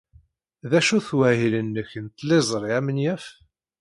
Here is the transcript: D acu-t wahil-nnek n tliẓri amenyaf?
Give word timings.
D 0.69 0.71
acu-t 0.79 1.09
wahil-nnek 1.17 1.91
n 2.03 2.05
tliẓri 2.17 2.71
amenyaf? 2.77 3.25